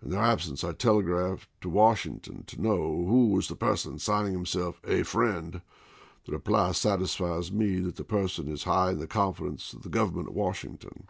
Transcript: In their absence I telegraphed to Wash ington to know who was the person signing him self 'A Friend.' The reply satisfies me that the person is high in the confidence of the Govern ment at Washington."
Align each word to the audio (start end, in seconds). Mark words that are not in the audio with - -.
In 0.00 0.10
their 0.12 0.22
absence 0.22 0.62
I 0.62 0.74
telegraphed 0.74 1.48
to 1.60 1.68
Wash 1.68 2.04
ington 2.06 2.46
to 2.46 2.62
know 2.62 3.04
who 3.04 3.30
was 3.30 3.48
the 3.48 3.56
person 3.56 3.98
signing 3.98 4.32
him 4.32 4.46
self 4.46 4.80
'A 4.84 5.02
Friend.' 5.02 5.60
The 6.24 6.30
reply 6.32 6.70
satisfies 6.70 7.50
me 7.50 7.80
that 7.80 7.96
the 7.96 8.04
person 8.04 8.46
is 8.46 8.62
high 8.62 8.90
in 8.92 9.00
the 9.00 9.08
confidence 9.08 9.72
of 9.72 9.82
the 9.82 9.88
Govern 9.88 10.14
ment 10.18 10.28
at 10.28 10.34
Washington." 10.34 11.08